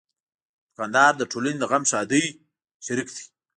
دوکاندار 0.69 1.13
د 1.17 1.21
ټولنې 1.31 1.57
د 1.59 1.63
غم 1.71 1.83
ښادۍ 1.91 2.25
شریک 2.85 3.07
دی. 3.15 3.23